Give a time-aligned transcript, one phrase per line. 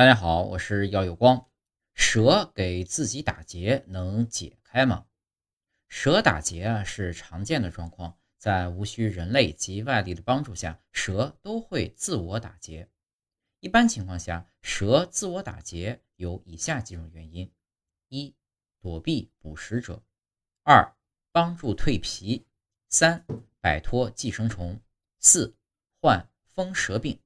[0.00, 1.46] 大家好，我是耀有光。
[1.94, 5.04] 蛇给自己打结能解开吗？
[5.88, 12.88] 蛇打结啊是常见的状况，在无需人类及外力的帮助下，蛇都会自我打结。
[13.58, 17.52] 一般情况下，蛇自我打结有以下几种原因：
[18.08, 18.34] 一、
[18.80, 20.02] 躲避捕食者；
[20.62, 20.96] 二、
[21.30, 22.46] 帮助蜕皮；
[22.88, 23.26] 三、
[23.60, 24.80] 摆脱寄生虫；
[25.18, 25.54] 四、
[26.00, 27.20] 患风蛇病。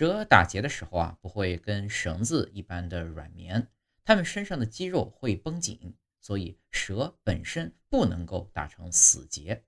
[0.00, 3.68] 蛇打结的时候啊，不会跟绳子一般的软绵，
[4.02, 9.62] 它们身上的肌肉会绷紧，所以蛇本身不能够打成死结。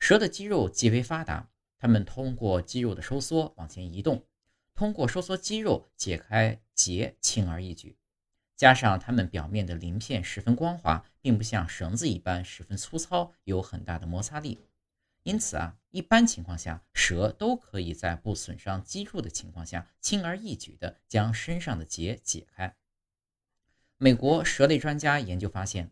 [0.00, 4.26] 蛇的肌肉极为发达，它们通过肌肉的收缩往前移动，
[4.74, 7.96] 通过收缩肌肉解开结轻而易举。
[8.56, 14.58] 加上它们表面的鳞片十分光滑，并不像绳子一般十分粗糙，有很大的摩擦力。
[15.28, 22.74] 因此啊，一般情况下，蛇都可以在不损伤肌肉的情况下，轻而易举地将身上的结解开。
[23.98, 25.90] 美国蛇类专家研究发现，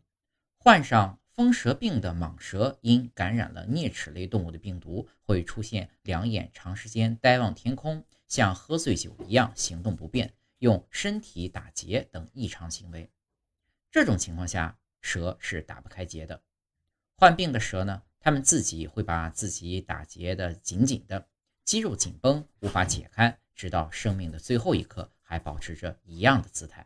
[0.56, 13.10] 患上风蛇病的蟒蛇因感染了啮齿类动物的病毒，会出现两眼长时间呆望天空，像喝醉酒一样行动不便，用身体打结等异常行为。
[13.90, 16.42] 这种情况下，蛇是打不开结的。
[17.18, 18.02] 患病的蛇呢？
[18.26, 21.28] 他们自己会把自己打结的紧紧的，
[21.64, 26.84] 肌肉紧绷，无法解开，直到生命的最后一刻还保持着一样的姿态。